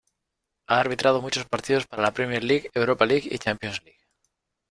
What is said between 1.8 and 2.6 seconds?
en la Premier